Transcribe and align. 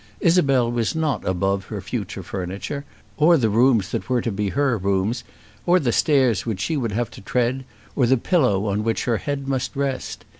Isabel 0.19 0.71
was 0.71 0.95
not 0.95 1.23
above 1.27 1.65
her 1.65 1.79
future 1.79 2.23
furniture, 2.23 2.85
or 3.17 3.37
the 3.37 3.51
rooms 3.51 3.91
that 3.91 4.09
were 4.09 4.19
to 4.23 4.31
be 4.31 4.49
her 4.49 4.75
rooms, 4.75 5.23
or 5.63 5.79
the 5.79 5.91
stairs 5.91 6.43
which 6.43 6.59
she 6.61 6.75
would 6.75 6.91
have 6.93 7.11
to 7.11 7.21
tread, 7.21 7.65
or 7.95 8.07
the 8.07 8.17
pillow 8.17 8.65
on 8.65 8.83
which 8.83 9.03
her 9.05 9.17
head 9.17 9.47
must 9.47 9.75
rest. 9.75 10.25